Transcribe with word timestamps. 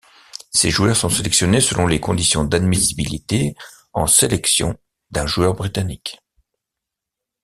Ses 0.51 0.71
joueurs 0.71 0.95
sont 0.95 1.11
sélectionnés 1.11 1.61
selon 1.61 1.85
les 1.85 1.99
conditions 1.99 2.43
d'admissibilité 2.43 3.53
en 3.93 4.07
sélection 4.07 4.75
d'un 5.11 5.27
joueur 5.27 5.53
britannique. 5.53 6.17